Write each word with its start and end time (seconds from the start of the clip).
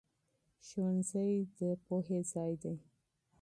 ښوونځی 0.67 1.31
د 1.57 1.59
مینې 1.85 2.19
ځای 2.31 2.53
دی. 2.61 2.75